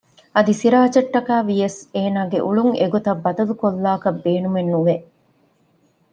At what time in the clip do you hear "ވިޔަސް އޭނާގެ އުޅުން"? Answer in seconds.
1.47-2.73